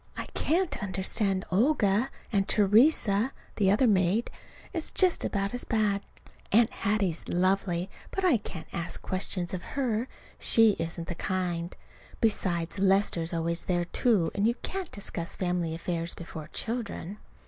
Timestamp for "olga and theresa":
1.51-3.33